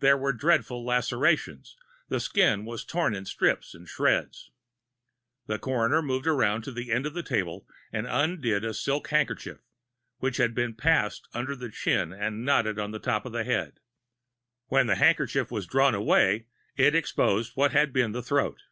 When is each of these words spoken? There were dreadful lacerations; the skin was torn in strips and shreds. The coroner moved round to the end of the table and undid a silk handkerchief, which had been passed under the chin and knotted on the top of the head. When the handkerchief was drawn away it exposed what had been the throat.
There 0.00 0.16
were 0.18 0.32
dreadful 0.32 0.84
lacerations; 0.84 1.76
the 2.08 2.18
skin 2.18 2.64
was 2.64 2.84
torn 2.84 3.14
in 3.14 3.24
strips 3.26 3.74
and 3.76 3.88
shreds. 3.88 4.50
The 5.46 5.56
coroner 5.60 6.02
moved 6.02 6.26
round 6.26 6.64
to 6.64 6.72
the 6.72 6.90
end 6.90 7.06
of 7.06 7.14
the 7.14 7.22
table 7.22 7.68
and 7.92 8.04
undid 8.04 8.64
a 8.64 8.74
silk 8.74 9.06
handkerchief, 9.10 9.60
which 10.18 10.38
had 10.38 10.52
been 10.52 10.74
passed 10.74 11.28
under 11.32 11.54
the 11.54 11.70
chin 11.70 12.12
and 12.12 12.44
knotted 12.44 12.80
on 12.80 12.90
the 12.90 12.98
top 12.98 13.24
of 13.24 13.30
the 13.30 13.44
head. 13.44 13.78
When 14.66 14.88
the 14.88 14.96
handkerchief 14.96 15.52
was 15.52 15.68
drawn 15.68 15.94
away 15.94 16.46
it 16.76 16.96
exposed 16.96 17.52
what 17.54 17.70
had 17.70 17.92
been 17.92 18.10
the 18.10 18.20
throat. 18.20 18.62